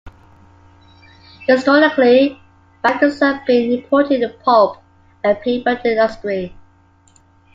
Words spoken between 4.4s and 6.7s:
pulp and paper industry.